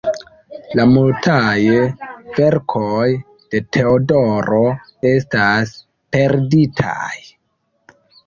[0.77, 1.57] La multaj
[2.37, 3.09] verkoj
[3.51, 4.63] de Teodoro
[5.11, 5.75] estas
[6.17, 7.17] perditaj.